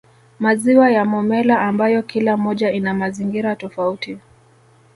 [0.39, 4.17] Maziwa ya Momella ambayo kila moja ina mazingira tofauti